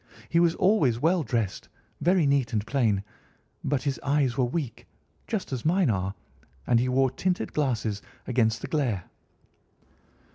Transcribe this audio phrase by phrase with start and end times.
[0.29, 1.69] He was always well dressed,
[2.01, 3.03] very neat and plain,
[3.63, 4.87] but his eyes were weak,
[5.27, 6.15] just as mine are,
[6.65, 9.03] and he wore tinted glasses against the glare."